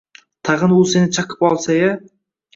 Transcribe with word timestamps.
Tag‘in 0.47 0.73
u 0.77 0.79
seni 0.93 1.11
chaqib 1.19 1.47
olsa-ya? 1.51 1.93